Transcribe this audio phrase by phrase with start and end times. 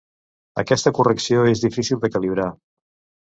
[0.61, 2.47] Aquesta correcció és difícil de calibrar.